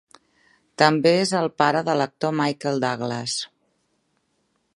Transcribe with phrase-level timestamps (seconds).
[0.81, 3.37] També és el pare de l'actor Michael Douglas.